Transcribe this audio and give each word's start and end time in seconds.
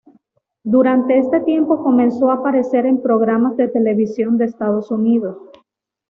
Durante 0.63 1.19
este 1.19 1.41
tiempo 1.41 1.83
comenzó 1.83 2.31
a 2.31 2.37
aparecer 2.37 2.87
en 2.87 3.03
programas 3.03 3.55
de 3.55 3.67
televisión 3.67 4.35
de 4.39 4.45
Estados 4.45 4.89
Unidos. 4.89 5.37